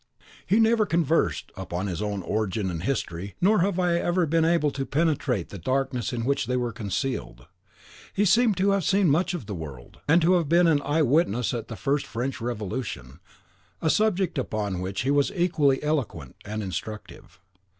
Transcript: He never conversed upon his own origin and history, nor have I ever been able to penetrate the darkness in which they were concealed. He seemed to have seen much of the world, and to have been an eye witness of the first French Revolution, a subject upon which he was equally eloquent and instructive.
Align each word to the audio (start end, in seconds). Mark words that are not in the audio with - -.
He 0.47 0.57
never 0.59 0.87
conversed 0.87 1.51
upon 1.55 1.85
his 1.85 2.01
own 2.01 2.23
origin 2.23 2.71
and 2.71 2.81
history, 2.81 3.35
nor 3.39 3.59
have 3.59 3.77
I 3.77 3.99
ever 3.99 4.25
been 4.25 4.45
able 4.45 4.71
to 4.71 4.83
penetrate 4.83 5.49
the 5.49 5.59
darkness 5.59 6.11
in 6.11 6.25
which 6.25 6.47
they 6.47 6.57
were 6.57 6.71
concealed. 6.71 7.45
He 8.11 8.25
seemed 8.25 8.57
to 8.57 8.71
have 8.71 8.83
seen 8.83 9.11
much 9.11 9.35
of 9.35 9.45
the 9.45 9.53
world, 9.53 9.99
and 10.07 10.19
to 10.23 10.33
have 10.33 10.49
been 10.49 10.65
an 10.65 10.81
eye 10.81 11.03
witness 11.03 11.53
of 11.53 11.67
the 11.67 11.75
first 11.75 12.07
French 12.07 12.41
Revolution, 12.41 13.19
a 13.79 13.91
subject 13.91 14.39
upon 14.39 14.81
which 14.81 15.01
he 15.01 15.11
was 15.11 15.31
equally 15.35 15.83
eloquent 15.83 16.35
and 16.43 16.63
instructive. 16.63 17.39